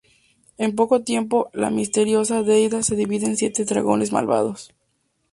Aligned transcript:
En 0.57 0.73
poco 0.73 1.03
tiempo, 1.03 1.51
la 1.53 1.69
misteriosa 1.69 2.41
deidad 2.41 2.81
se 2.81 2.95
divide 2.95 3.27
en 3.27 3.37
siete 3.37 3.65
dragones 3.65 4.11
malvados. 4.11 4.73